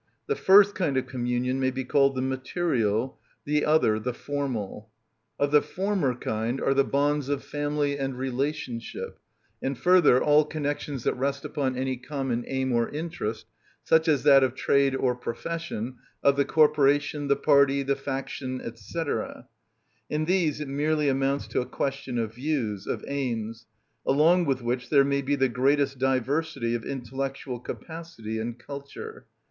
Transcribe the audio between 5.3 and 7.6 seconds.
Of the former kind are the bonds of